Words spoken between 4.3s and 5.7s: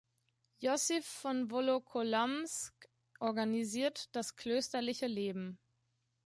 klösterliche Leben.